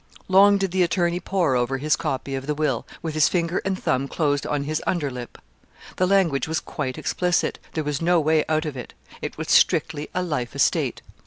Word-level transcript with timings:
Long 0.27 0.57
did 0.57 0.71
the 0.71 0.81
attorney 0.81 1.19
pore 1.19 1.55
over 1.55 1.77
his 1.77 1.95
copy 1.95 2.33
of 2.33 2.47
the 2.47 2.55
will, 2.55 2.87
with 3.03 3.13
his 3.13 3.29
finger 3.29 3.61
and 3.63 3.77
thumb 3.77 4.07
closed 4.07 4.47
on 4.47 4.63
his 4.63 4.81
under 4.87 5.11
lip. 5.11 5.37
The 5.97 6.07
language 6.07 6.47
was 6.47 6.59
quite 6.59 6.97
explicit 6.97 7.59
there 7.73 7.83
was 7.83 8.01
no 8.01 8.19
way 8.19 8.43
out 8.49 8.65
of 8.65 8.75
it. 8.75 8.95
It 9.21 9.37
was 9.37 9.51
strictly 9.51 10.09
a 10.15 10.23
life 10.23 10.55
estate. 10.55 11.03